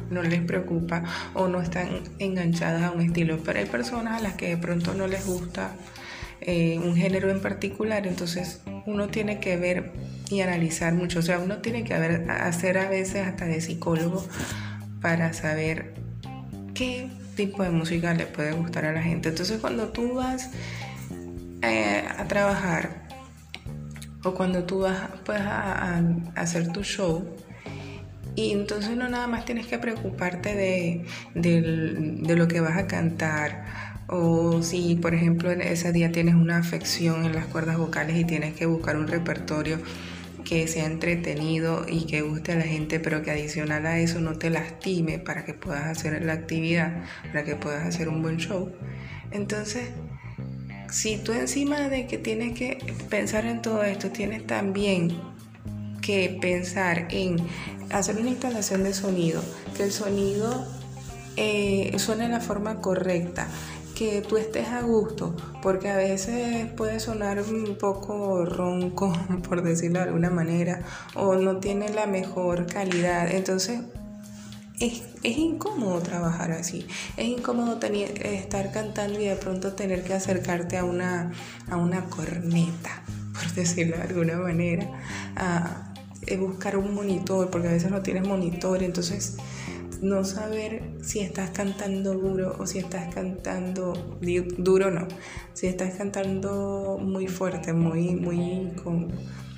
no 0.10 0.22
les 0.24 0.42
preocupa 0.42 1.04
o 1.34 1.48
no 1.48 1.62
están 1.62 2.02
enganchadas 2.20 2.84
a 2.84 2.92
un 2.92 3.02
estilo. 3.02 3.40
Pero 3.46 3.60
hay 3.60 3.66
personas 3.66 4.20
a 4.20 4.24
las 4.24 4.34
que 4.34 4.50
de 4.50 4.58
pronto 4.58 4.94
no 4.94 5.08
les 5.08 5.26
gusta 5.26 5.74
eh, 6.42 6.80
un 6.80 6.96
género 6.96 7.30
en 7.30 7.40
particular, 7.40 8.08
entonces 8.08 8.62
uno 8.86 9.08
tiene 9.08 9.40
que 9.40 9.58
ver 9.58 9.94
y 10.32 10.42
analizar 10.42 10.94
mucho, 10.94 11.20
o 11.20 11.22
sea, 11.22 11.40
uno 11.40 11.58
tiene 11.58 11.84
que 11.84 11.94
hacer 11.94 12.78
a 12.78 12.90
veces 12.90 13.28
hasta 13.28 13.46
de 13.46 13.60
psicólogo 13.60 14.26
para 15.02 15.34
saber 15.34 15.94
qué 16.74 17.10
tipo 17.36 17.64
de 17.64 17.70
música 17.70 18.14
le 18.14 18.28
puede 18.28 18.54
gustar 18.54 18.86
a 18.86 18.94
la 18.94 19.02
gente. 19.02 19.30
Entonces 19.30 19.60
cuando 19.60 19.90
tú 19.90 20.16
vas 20.16 20.52
eh, 21.62 22.04
a 22.18 22.26
trabajar 22.28 23.08
o 24.24 24.34
cuando 24.34 24.64
tú 24.64 24.80
vas 24.82 25.10
pues, 25.26 25.42
a, 25.42 26.02
hacer 26.36 26.72
tu 26.72 26.84
show, 26.84 27.36
y 28.36 28.52
entonces 28.52 28.96
no 28.96 29.10
nada 29.10 29.28
más 29.28 29.44
tienes 29.44 29.68
que 29.68 29.78
preocuparte 29.78 30.56
de, 30.56 31.06
de, 31.36 32.36
lo 32.36 32.48
que 32.48 32.62
vas 32.62 32.78
a 32.78 32.88
cantar. 32.88 33.66
O 34.08 34.62
si, 34.62 34.96
por 34.96 35.14
ejemplo, 35.14 35.52
en 35.52 35.62
ese 35.62 35.92
día 35.92 36.12
tienes 36.12 36.36
una 36.36 36.58
afección 36.58 37.26
en 37.26 37.34
las 37.34 37.46
cuerdas 37.48 37.78
vocales 37.78 38.18
y 38.18 38.24
tienes 38.24 38.54
que 38.56 38.66
buscar 38.66 38.96
un 38.96 39.08
repertorio 39.08 39.80
que 40.44 40.68
sea 40.68 40.86
entretenido 40.86 41.86
y 41.88 42.06
que 42.06 42.22
guste 42.22 42.54
a 42.54 42.56
la 42.56 42.64
gente, 42.64 43.00
pero 43.00 43.22
que 43.22 43.32
adicional 43.32 43.86
a 43.86 44.00
eso 44.00 44.20
no 44.20 44.38
te 44.38 44.50
lastime 44.50 45.20
para 45.20 45.46
que 45.46 45.54
puedas 45.54 45.86
hacer 45.86 46.24
la 46.24 46.34
actividad, 46.34 47.04
para 47.28 47.44
que 47.44 47.56
puedas 47.56 47.86
hacer 47.86 48.10
un 48.10 48.22
buen 48.22 48.38
show. 48.38 48.72
Entonces, 49.32 49.90
si 50.92 51.18
tú 51.18 51.32
encima 51.32 51.90
de 51.90 52.08
que 52.08 52.18
tienes 52.18 52.58
que 52.58 52.78
pensar 53.10 53.46
en 53.46 53.62
todo 53.62 53.84
esto, 53.84 54.10
tienes 54.10 54.46
también 54.46 55.18
que 56.02 56.38
pensar 56.42 57.08
en 57.12 57.38
hacer 57.92 58.18
una 58.18 58.30
instalación 58.30 58.84
de 58.84 58.94
sonido, 58.94 59.42
que 59.78 59.84
el 59.84 59.92
sonido 59.92 60.68
eh, 61.38 61.94
suene 61.98 62.26
de 62.26 62.30
la 62.30 62.42
forma 62.42 62.82
correcta, 62.82 63.48
que 64.02 64.24
tú 64.24 64.38
estés 64.38 64.68
a 64.70 64.82
gusto, 64.82 65.36
porque 65.62 65.88
a 65.88 65.96
veces 65.96 66.66
puede 66.72 67.00
sonar 67.00 67.40
un 67.40 67.78
poco 67.78 68.46
ronco, 68.46 69.14
por 69.48 69.62
decirlo 69.62 70.00
de 70.00 70.06
alguna 70.06 70.32
manera, 70.32 70.82
o 71.14 71.36
no 71.36 71.58
tiene 71.58 71.88
la 71.90 72.08
mejor 72.08 72.66
calidad. 72.66 73.30
Entonces, 73.30 73.82
es, 74.80 75.04
incómodo 75.24 76.02
trabajar 76.02 76.52
así. 76.52 76.88
Es 77.16 77.28
incómodo 77.28 77.80
estar 77.80 78.72
cantando 78.72 79.22
y 79.22 79.26
de 79.26 79.36
pronto 79.36 79.74
tener 79.74 80.04
que 80.04 80.16
acercarte 80.16 80.80
a 80.80 80.84
una, 80.84 81.32
a 81.70 81.78
una 81.78 82.06
corneta, 82.06 83.04
por 83.36 83.54
decirlo 83.54 83.98
de 83.98 84.02
alguna 84.02 84.38
manera. 84.38 84.90
A, 85.36 85.94
eh, 86.26 86.38
buscar 86.38 86.76
un 86.76 86.96
monitor, 86.96 87.52
porque 87.52 87.68
a 87.68 87.72
veces 87.72 87.92
no 87.92 88.02
tienes 88.02 88.28
monitor, 88.28 88.82
entonces 88.82 89.38
no 90.02 90.26
saber 90.26 90.82
si 91.04 91.20
estás 91.20 91.52
cantando 91.52 92.14
duro 92.14 92.56
o 92.60 92.66
si 92.66 92.80
estás 92.80 93.14
cantando 93.14 93.94
duro 94.58 94.90
no, 94.90 95.08
si 95.54 95.68
estás 95.68 95.94
cantando 95.94 96.98
muy 97.00 97.28
fuerte, 97.28 97.72
muy, 97.72 98.16
muy 98.16 98.74
con, 98.84 99.12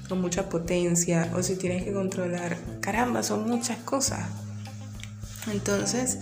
con 0.10 0.22
mucha 0.22 0.50
potencia 0.50 1.32
o 1.34 1.42
si 1.42 1.56
tienes 1.56 1.84
que 1.84 1.94
controlar, 1.94 2.58
caramba, 2.82 3.24
son 3.24 3.48
muchas 3.48 3.78
cosas. 3.80 4.28
Entonces, 5.52 6.20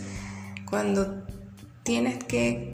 cuando 0.70 1.24
tienes 1.84 2.24
que 2.24 2.74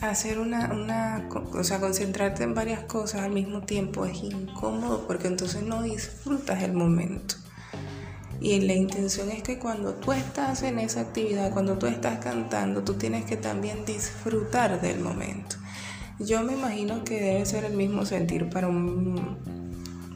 hacer 0.00 0.38
una, 0.38 0.72
una, 0.72 1.28
o 1.52 1.64
sea, 1.64 1.80
concentrarte 1.80 2.44
en 2.44 2.54
varias 2.54 2.84
cosas 2.84 3.22
al 3.22 3.32
mismo 3.32 3.62
tiempo 3.62 4.04
es 4.04 4.22
incómodo 4.22 5.06
porque 5.06 5.28
entonces 5.28 5.62
no 5.62 5.82
disfrutas 5.82 6.62
el 6.62 6.72
momento. 6.72 7.34
Y 8.40 8.60
la 8.60 8.74
intención 8.74 9.30
es 9.30 9.42
que 9.42 9.58
cuando 9.58 9.94
tú 9.94 10.12
estás 10.12 10.62
en 10.62 10.78
esa 10.78 11.00
actividad, 11.00 11.52
cuando 11.52 11.78
tú 11.78 11.86
estás 11.86 12.18
cantando, 12.18 12.82
tú 12.82 12.94
tienes 12.94 13.24
que 13.24 13.36
también 13.36 13.84
disfrutar 13.84 14.80
del 14.80 15.00
momento. 15.00 15.56
Yo 16.18 16.42
me 16.42 16.52
imagino 16.52 17.02
que 17.04 17.20
debe 17.20 17.46
ser 17.46 17.64
el 17.64 17.76
mismo 17.76 18.06
sentir 18.06 18.48
para, 18.48 18.68
un, 18.68 19.36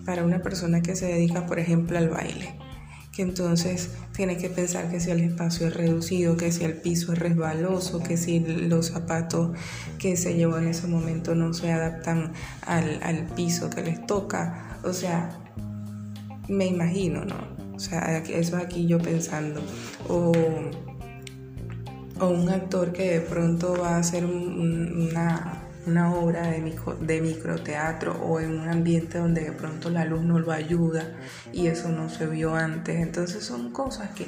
para 0.05 0.25
una 0.25 0.41
persona 0.43 0.81
que 0.81 0.95
se 0.95 1.07
dedica, 1.07 1.47
por 1.47 1.59
ejemplo, 1.59 1.99
al 1.99 2.09
baile. 2.09 2.55
Que 3.13 3.23
entonces 3.23 3.91
tiene 4.15 4.37
que 4.37 4.49
pensar 4.49 4.91
que 4.91 5.01
si 5.01 5.11
el 5.11 5.21
espacio 5.21 5.67
es 5.67 5.75
reducido, 5.75 6.37
que 6.37 6.53
si 6.53 6.65
el 6.65 6.75
piso 6.75 7.13
es 7.13 7.19
resbaloso, 7.19 8.01
que 8.01 8.17
si 8.17 8.39
los 8.39 8.91
zapatos 8.91 9.57
que 9.99 10.17
se 10.17 10.35
llevan 10.35 10.65
en 10.65 10.69
ese 10.71 10.87
momento 10.87 11.35
no 11.35 11.53
se 11.53 11.73
adaptan 11.73 12.33
al, 12.65 13.01
al 13.03 13.27
piso 13.35 13.69
que 13.71 13.83
les 13.83 14.07
toca. 14.07 14.79
O 14.85 14.93
sea, 14.93 15.37
me 16.47 16.67
imagino, 16.67 17.25
¿no? 17.25 17.58
O 17.79 17.81
sea, 17.81 18.19
eso 18.19 18.57
aquí 18.57 18.89
yo 18.89 18.99
pensando. 18.99 19.63
O, 20.09 20.33
un 22.21 22.49
actor 22.49 22.93
que 22.93 23.13
de 23.13 23.21
pronto 23.21 23.77
va 23.81 23.91
a 23.91 23.99
hacer 23.99 24.25
una, 24.25 25.63
obra 26.13 26.49
de, 26.49 26.59
micro, 26.59 26.97
de 26.97 27.21
microteatro 27.21 28.15
o 28.15 28.41
en 28.41 28.59
un 28.59 28.69
ambiente 28.69 29.19
donde 29.19 29.45
de 29.45 29.53
pronto 29.53 29.91
la 29.91 30.05
luz 30.05 30.23
no 30.23 30.41
lo 30.41 30.51
ayuda 30.51 31.05
y 31.53 31.69
eso 31.69 31.91
no 31.91 32.11
se 32.11 32.27
vio 32.27 32.57
antes. 32.57 32.97
Entonces 32.97 33.45
son 33.45 33.71
cosas 33.71 34.11
que 34.11 34.27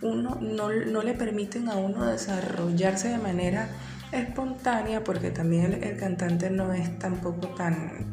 uno 0.00 0.38
no, 0.40 0.70
le 0.70 1.14
permiten 1.14 1.68
a 1.68 1.74
uno 1.74 2.06
desarrollarse 2.06 3.08
de 3.08 3.18
manera 3.18 3.70
espontánea 4.12 5.02
porque 5.02 5.32
también 5.32 5.72
el, 5.72 5.82
el 5.82 5.96
cantante 5.96 6.48
no 6.48 6.72
es 6.72 6.96
tampoco 7.00 7.48
tan, 7.48 8.06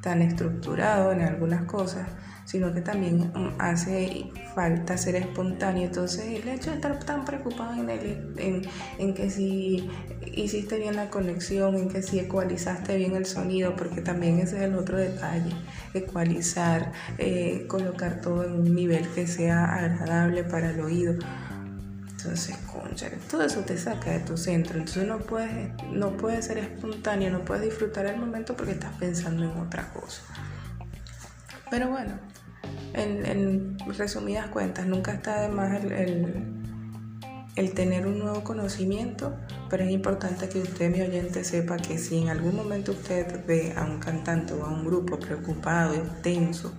tan 0.00 0.22
estructurado 0.22 1.12
en 1.12 1.20
algunas 1.20 1.62
cosas 1.66 2.08
sino 2.50 2.74
que 2.74 2.80
también 2.80 3.30
mm, 3.32 3.60
hace 3.60 4.26
falta 4.56 4.96
ser 4.98 5.14
espontáneo. 5.14 5.84
Entonces, 5.84 6.42
el 6.42 6.48
hecho 6.48 6.70
de 6.70 6.76
estar 6.76 6.98
tan 6.98 7.24
preocupado 7.24 7.80
en, 7.80 7.90
el, 7.90 8.68
en, 8.98 9.14
que 9.14 9.30
si 9.30 9.88
hiciste 10.34 10.78
bien 10.78 10.96
la 10.96 11.10
conexión, 11.10 11.76
en 11.76 11.88
que 11.88 12.02
si 12.02 12.18
ecualizaste 12.18 12.96
bien 12.96 13.14
el 13.14 13.24
sonido, 13.24 13.76
porque 13.76 14.00
también 14.00 14.40
ese 14.40 14.56
es 14.56 14.62
el 14.64 14.74
otro 14.74 14.96
detalle, 14.98 15.52
ecualizar, 15.94 16.92
eh, 17.18 17.66
colocar 17.68 18.20
todo 18.20 18.42
en 18.44 18.52
un 18.54 18.74
nivel 18.74 19.06
que 19.10 19.28
sea 19.28 19.76
agradable 19.76 20.42
para 20.42 20.70
el 20.70 20.80
oído. 20.80 21.14
Entonces, 22.16 22.56
concha, 22.66 23.08
todo 23.30 23.44
eso 23.44 23.60
te 23.60 23.78
saca 23.78 24.10
de 24.10 24.18
tu 24.20 24.36
centro. 24.36 24.76
Entonces 24.76 25.06
no 25.06 25.18
puedes, 25.18 25.70
no 25.92 26.16
puedes 26.16 26.46
ser 26.46 26.58
espontáneo, 26.58 27.30
no 27.30 27.44
puedes 27.44 27.62
disfrutar 27.62 28.06
el 28.06 28.16
momento 28.16 28.56
porque 28.56 28.72
estás 28.72 28.92
pensando 28.96 29.44
en 29.44 29.56
otra 29.56 29.88
cosa. 29.92 30.22
Pero 31.70 31.88
bueno, 31.88 32.18
en, 32.94 33.76
resumidas 33.96 34.48
cuentas, 34.48 34.86
nunca 34.86 35.12
está 35.12 35.42
de 35.42 35.48
más 35.48 35.82
el, 35.82 35.92
el, 37.56 37.72
tener 37.74 38.06
un 38.06 38.18
nuevo 38.18 38.42
conocimiento, 38.42 39.36
pero 39.68 39.84
es 39.84 39.90
importante 39.90 40.48
que 40.48 40.60
usted, 40.60 40.90
mi 40.90 41.02
oyente, 41.02 41.44
sepa 41.44 41.76
que 41.76 41.98
si 41.98 42.18
en 42.18 42.28
algún 42.28 42.56
momento 42.56 42.92
usted 42.92 43.44
ve 43.46 43.72
a 43.76 43.84
un 43.84 43.98
cantante 43.98 44.54
o 44.54 44.64
a 44.64 44.68
un 44.68 44.84
grupo 44.84 45.18
preocupado, 45.18 45.94
tenso 46.22 46.72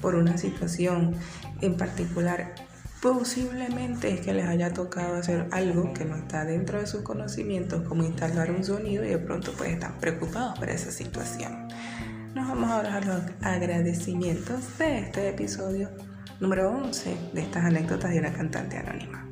por 0.00 0.14
una 0.14 0.38
situación 0.38 1.14
en 1.60 1.76
particular, 1.76 2.54
Posiblemente 3.00 4.12
es 4.12 4.20
que 4.22 4.34
les 4.34 4.46
haya 4.46 4.72
tocado 4.72 5.14
hacer 5.14 5.46
algo 5.52 5.92
que 5.92 6.04
no 6.04 6.16
está 6.16 6.44
dentro 6.44 6.80
de 6.80 6.86
sus 6.88 7.02
conocimientos, 7.02 7.86
como 7.86 8.02
instalar 8.02 8.50
un 8.50 8.64
sonido 8.64 9.04
y 9.04 9.08
de 9.08 9.18
pronto 9.18 9.52
pues 9.56 9.70
están 9.70 9.98
preocupados 10.00 10.58
por 10.58 10.68
esa 10.68 10.90
situación. 10.90 11.68
Nos 12.34 12.46
vamos 12.46 12.70
ahora 12.70 12.96
a 12.96 13.00
los 13.00 13.22
agradecimientos 13.42 14.78
de 14.78 14.98
este 14.98 15.28
episodio 15.28 15.88
número 16.40 16.70
11 16.70 17.16
de 17.32 17.40
estas 17.40 17.64
anécdotas 17.64 18.10
de 18.10 18.18
una 18.20 18.32
cantante 18.32 18.76
anónima. 18.76 19.24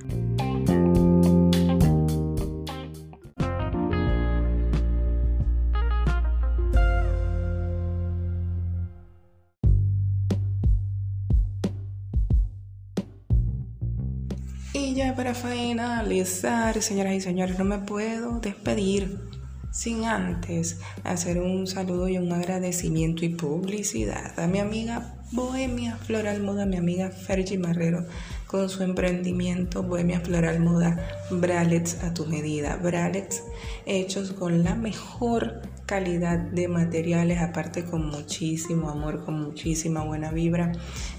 Y 14.73 14.95
ya 14.95 15.15
para 15.15 15.35
finalizar, 15.35 16.81
señoras 16.83 17.15
y 17.15 17.21
señores, 17.21 17.59
no 17.59 17.65
me 17.65 17.79
puedo 17.79 18.41
despedir 18.41 19.36
sin 19.76 20.06
antes 20.06 20.78
hacer 21.04 21.38
un 21.38 21.66
saludo 21.66 22.09
y 22.09 22.16
un 22.16 22.33
agradecimiento 22.33 23.26
y 23.26 23.28
publicidad 23.28 24.33
a 24.40 24.47
mi 24.47 24.59
amiga 24.59 25.14
Bohemia 25.33 25.97
Floral 25.97 26.42
Moda, 26.42 26.64
mi 26.64 26.78
amiga 26.78 27.11
Fergie 27.11 27.59
Marrero, 27.59 28.06
con 28.47 28.71
su 28.71 28.83
emprendimiento 28.83 29.83
Bohemia 29.83 30.21
Floral 30.21 30.61
Moda, 30.61 31.06
bralets 31.30 32.02
a 32.04 32.14
tu 32.14 32.25
medida, 32.25 32.76
bralets 32.76 33.42
hechos 33.85 34.33
con 34.33 34.64
la 34.64 34.75
mejor 34.75 35.61
calidad 35.87 36.38
de 36.38 36.66
materiales, 36.66 37.40
aparte 37.40 37.85
con 37.85 38.07
muchísimo 38.07 38.90
amor, 38.90 39.25
con 39.25 39.40
muchísima 39.40 40.05
buena 40.05 40.33
vibra. 40.33 40.73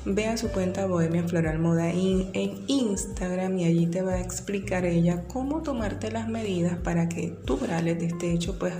Ve 0.05 0.27
a 0.27 0.38
su 0.38 0.50
cuenta 0.50 0.86
Bohemia 0.86 1.24
Floral 1.24 1.57
Moda 1.57 1.89
en 1.89 2.63
Instagram 2.67 3.57
y 3.57 3.65
allí 3.65 3.88
te 3.88 4.01
va 4.01 4.13
a 4.13 4.21
explicar 4.21 4.86
ella 4.86 5.24
cómo 5.27 5.63
tomarte 5.63 6.12
las 6.12 6.27
medidas 6.27 6.77
para 6.77 7.07
que 7.07 7.29
tu 7.45 7.57
bralet 7.57 8.01
esté 8.01 8.33
hecho 8.33 8.59
pues 8.59 8.74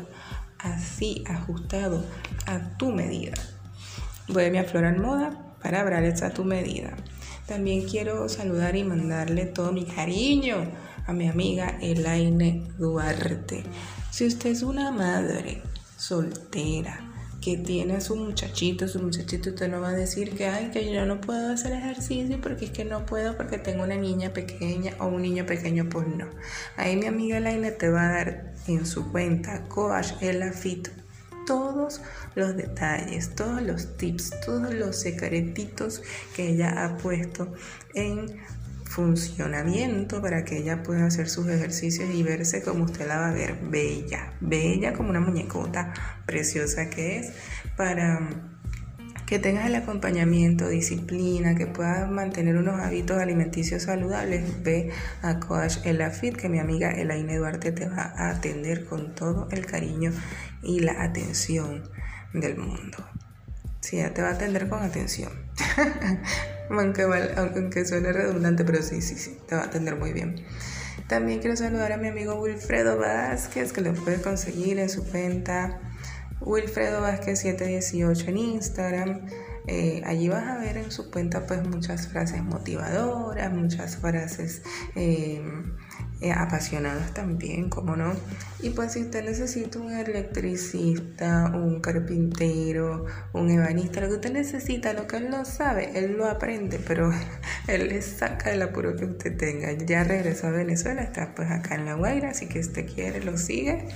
así 0.60 1.24
ajustado 1.26 2.04
a 2.46 2.78
tu 2.78 2.92
medida. 2.92 3.34
Bohemia 4.28 4.66
Floral 4.66 5.00
Moda 5.00 5.56
para 5.62 5.84
bralets 5.84 6.22
a 6.22 6.32
tu 6.32 6.44
medida. 6.44 6.96
También 7.48 7.88
quiero 7.88 8.28
saludar 8.28 8.76
y 8.76 8.84
mandarle 8.84 9.46
todo 9.46 9.72
mi 9.72 9.86
cariño 9.86 10.58
a 11.06 11.14
mi 11.14 11.30
amiga 11.30 11.78
Elaine 11.82 12.68
Duarte. 12.78 13.64
Si 14.12 14.26
usted 14.26 14.50
es 14.50 14.64
una 14.64 14.92
madre 14.92 15.62
soltera 15.98 17.12
que 17.42 17.58
tiene 17.58 17.96
a 17.96 18.02
su 18.02 18.16
muchachito, 18.16 18.88
su 18.88 19.00
muchachito, 19.00 19.50
usted 19.50 19.70
no 19.70 19.80
va 19.80 19.90
a 19.90 19.94
decir 19.94 20.36
que, 20.36 20.48
ay, 20.48 20.72
que 20.72 20.92
yo 20.92 21.06
no 21.06 21.22
puedo 21.22 21.54
hacer 21.54 21.74
ejercicio 21.74 22.40
porque 22.42 22.66
es 22.66 22.72
que 22.72 22.84
no 22.84 23.06
puedo 23.06 23.38
porque 23.38 23.58
tengo 23.58 23.84
una 23.84 23.96
niña 23.96 24.34
pequeña 24.34 24.94
o 25.00 25.08
un 25.08 25.22
niño 25.22 25.46
pequeño, 25.46 25.88
pues 25.90 26.08
no. 26.08 26.28
Ahí 26.78 26.96
mi 26.96 27.06
amiga 27.06 27.40
Laina 27.40 27.72
te 27.72 27.90
va 27.90 28.10
a 28.10 28.12
dar 28.12 28.54
en 28.68 28.86
su 28.86 29.12
cuenta 29.12 29.64
Coach 29.68 30.14
Elafit 30.22 30.90
todos 31.46 32.02
los 32.36 32.58
detalles, 32.58 33.34
todos 33.36 33.62
los 33.62 33.96
tips, 33.98 34.34
todos 34.46 34.74
los 34.74 34.98
secretitos 34.98 36.02
que 36.36 36.50
ella 36.50 36.86
ha 36.86 36.98
puesto 36.98 37.54
en 37.94 38.38
funcionamiento 38.90 40.22
para 40.22 40.44
que 40.44 40.58
ella 40.58 40.84
pueda 40.84 41.06
hacer 41.06 41.30
sus 41.30 41.48
ejercicios 41.48 42.10
y 42.14 42.24
verse 42.24 42.62
como 42.62 42.86
usted 42.86 43.08
la 43.08 43.18
va 43.18 43.30
a 43.30 43.34
ver, 43.34 43.58
bella, 43.70 44.34
bella 44.42 44.94
como 44.94 45.10
una 45.10 45.20
muñecota 45.20 45.94
preciosa 46.26 46.90
que 46.90 47.20
es, 47.20 47.32
para 47.76 48.20
que 49.28 49.40
tengas 49.40 49.66
el 49.66 49.76
acompañamiento, 49.76 50.70
disciplina, 50.70 51.54
que 51.54 51.68
puedas 51.68 52.10
mantener 52.10 52.56
unos 52.56 52.80
hábitos 52.80 53.18
alimenticios 53.18 53.84
saludables, 53.84 54.64
ve 54.64 54.90
a 55.22 55.40
Coach 55.40 55.80
Elafit, 55.84 56.38
que 56.38 56.48
mi 56.48 56.60
amiga 56.60 56.92
Elaine 56.92 57.36
Duarte 57.36 57.74
te 57.74 57.90
va 57.90 58.14
a 58.16 58.30
atender 58.30 58.86
con 58.86 59.14
todo 59.16 59.50
el 59.52 59.66
cariño 59.66 60.14
y 60.64 60.80
la 60.80 61.04
atención 61.04 61.84
del 62.34 62.58
mundo. 62.58 63.06
Sí, 63.82 64.02
te 64.14 64.22
va 64.22 64.30
a 64.30 64.34
atender 64.34 64.68
con 64.68 64.84
atención. 64.84 65.32
aunque, 66.70 67.86
suene 67.86 68.12
redundante, 68.12 68.66
pero 68.66 68.82
sí, 68.82 69.02
sí, 69.02 69.16
sí, 69.16 69.38
te 69.48 69.56
va 69.56 69.62
a 69.62 69.66
atender 69.66 69.96
muy 69.96 70.14
bien. 70.14 70.36
También 71.08 71.40
quiero 71.40 71.56
saludar 71.56 71.94
a 71.94 71.98
mi 71.98 72.08
amigo 72.10 72.36
Wilfredo 72.42 72.98
Vázquez, 72.98 73.72
que 73.72 73.82
lo 73.82 73.94
puede 73.94 74.22
conseguir 74.22 74.80
en 74.80 74.90
su 74.90 75.06
cuenta 75.06 75.80
Wilfredo 76.42 77.02
Vázquez 77.02 77.40
718 77.40 78.30
en 78.30 78.38
Instagram. 78.38 79.26
Eh, 79.68 80.02
allí 80.06 80.30
vas 80.30 80.48
a 80.48 80.58
ver 80.58 80.78
en 80.78 80.92
su 80.92 81.12
cuenta 81.12 81.46
pues 81.46 81.66
muchas 81.68 82.08
frases 82.08 82.42
motivadoras, 82.44 83.52
muchas 83.54 83.98
frases 83.98 84.62
eh, 84.96 85.42
eh, 86.20 86.32
apasionadas 86.32 87.14
también, 87.14 87.70
como 87.70 87.96
no. 87.96 88.14
Y 88.60 88.72
pues 88.72 88.94
si 88.94 89.02
usted 89.02 89.24
necesita 89.24 89.78
un 89.78 89.92
electricista, 89.92 91.52
un 91.54 91.80
carpintero, 91.80 93.06
un 93.34 93.52
ebanista, 93.52 94.02
lo 94.02 94.08
que 94.08 94.14
usted 94.16 94.34
necesita, 94.34 94.94
lo 94.94 95.06
que 95.06 95.18
él 95.18 95.30
no 95.30 95.46
sabe, 95.46 95.92
él 95.94 96.18
lo 96.18 96.26
aprende, 96.26 96.80
pero 96.80 97.12
él 97.68 97.90
le 97.90 98.02
saca 98.02 98.52
el 98.52 98.64
apuro 98.64 98.96
que 98.96 99.06
usted 99.06 99.38
tenga. 99.38 99.72
Ya 99.74 100.04
regresó 100.04 100.48
a 100.48 100.52
Venezuela, 100.52 101.04
está 101.04 101.36
pues 101.36 101.52
acá 101.52 101.76
en 101.76 101.86
La 101.86 101.94
Guaira, 101.94 102.32
así 102.32 102.48
que 102.48 102.60
usted 102.60 102.88
quiere 102.92 103.24
lo 103.24 103.38
sigue. 103.38 103.88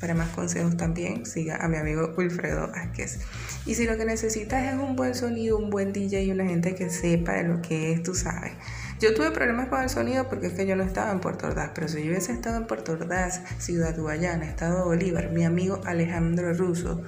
Para 0.00 0.14
más 0.14 0.28
consejos 0.30 0.76
también 0.76 1.26
siga 1.26 1.56
a 1.56 1.68
mi 1.68 1.76
amigo 1.76 2.14
Wilfredo 2.16 2.68
Vázquez. 2.68 3.18
Y 3.66 3.74
si 3.74 3.84
lo 3.84 3.98
que 3.98 4.04
necesitas 4.04 4.72
es 4.72 4.80
un 4.80 4.96
buen 4.96 5.14
sonido, 5.14 5.58
un 5.58 5.70
buen 5.70 5.92
DJ 5.92 6.22
y 6.22 6.30
una 6.30 6.46
gente 6.46 6.74
que 6.74 6.88
sepa 6.88 7.32
de 7.32 7.42
lo 7.42 7.60
que 7.60 7.92
es, 7.92 8.02
tú 8.02 8.14
sabes. 8.14 8.52
Yo 9.00 9.14
tuve 9.14 9.30
problemas 9.30 9.68
con 9.68 9.80
el 9.80 9.88
sonido 9.88 10.28
porque 10.28 10.48
es 10.48 10.54
que 10.54 10.66
yo 10.66 10.74
no 10.74 10.82
estaba 10.82 11.12
en 11.12 11.20
Puerto 11.20 11.46
Ordaz, 11.46 11.70
pero 11.72 11.86
si 11.86 12.02
yo 12.02 12.10
hubiese 12.10 12.32
estado 12.32 12.56
en 12.56 12.66
Puerto 12.66 12.92
Ordaz, 12.92 13.42
Ciudad 13.58 13.96
Guayana, 13.96 14.44
Estado 14.44 14.84
Bolívar, 14.84 15.30
mi 15.30 15.44
amigo 15.44 15.80
Alejandro 15.84 16.52
Russo 16.52 17.04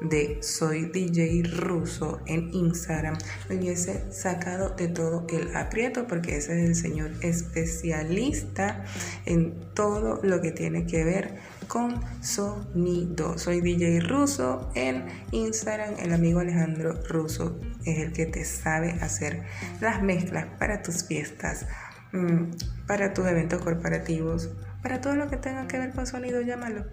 de 0.00 0.42
Soy 0.42 0.86
DJ 0.86 1.42
Ruso 1.44 2.20
en 2.26 2.52
Instagram 2.52 3.16
me 3.48 3.56
hubiese 3.56 4.12
sacado 4.12 4.70
de 4.70 4.88
todo 4.88 5.26
el 5.30 5.54
aprieto 5.56 6.06
porque 6.06 6.36
ese 6.36 6.62
es 6.62 6.68
el 6.68 6.74
señor 6.74 7.12
especialista 7.20 8.84
en 9.24 9.54
todo 9.74 10.20
lo 10.22 10.40
que 10.40 10.52
tiene 10.52 10.86
que 10.86 11.04
ver 11.04 11.36
con 11.68 12.00
sonido. 12.22 13.38
Soy 13.38 13.60
DJ 13.60 14.00
Ruso 14.00 14.70
en 14.74 15.06
Instagram. 15.30 15.94
El 15.98 16.12
amigo 16.12 16.40
Alejandro 16.40 17.00
Ruso 17.08 17.58
es 17.84 17.98
el 17.98 18.12
que 18.12 18.26
te 18.26 18.44
sabe 18.44 18.92
hacer 19.00 19.42
las 19.80 20.02
mezclas 20.02 20.46
para 20.58 20.82
tus 20.82 21.04
fiestas, 21.04 21.66
mm, 22.12 22.50
para 22.86 23.14
tus 23.14 23.26
eventos 23.26 23.62
corporativos, 23.62 24.50
para 24.82 25.00
todo 25.00 25.16
lo 25.16 25.28
que 25.28 25.36
tenga 25.36 25.66
que 25.66 25.78
ver 25.78 25.92
con 25.92 26.06
sonido, 26.06 26.40
llámalo 26.42 26.84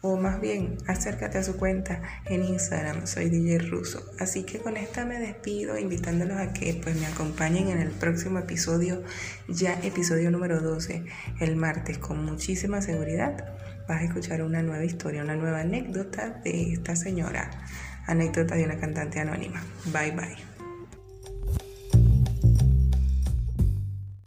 o 0.00 0.16
más 0.16 0.40
bien 0.40 0.76
acércate 0.86 1.38
a 1.38 1.42
su 1.42 1.56
cuenta 1.56 2.02
en 2.26 2.44
Instagram, 2.44 3.06
soy 3.06 3.28
DJ 3.30 3.58
Ruso. 3.58 4.04
Así 4.18 4.44
que 4.44 4.58
con 4.58 4.76
esta 4.76 5.04
me 5.04 5.18
despido 5.18 5.78
invitándolos 5.78 6.38
a 6.38 6.52
que 6.52 6.78
pues 6.82 6.96
me 6.96 7.06
acompañen 7.06 7.68
en 7.68 7.78
el 7.78 7.90
próximo 7.90 8.38
episodio, 8.38 9.02
ya 9.48 9.74
episodio 9.82 10.30
número 10.30 10.60
12, 10.60 11.04
el 11.40 11.56
martes, 11.56 11.98
con 11.98 12.24
muchísima 12.24 12.80
seguridad. 12.80 13.56
Vas 13.88 14.02
a 14.02 14.04
escuchar 14.04 14.42
una 14.42 14.62
nueva 14.62 14.84
historia, 14.84 15.22
una 15.24 15.36
nueva 15.36 15.60
anécdota 15.60 16.40
de 16.44 16.74
esta 16.74 16.94
señora, 16.94 17.50
anécdota 18.06 18.54
de 18.54 18.64
una 18.64 18.78
cantante 18.78 19.18
anónima. 19.18 19.62
Bye 19.92 20.12
bye. 20.12 20.47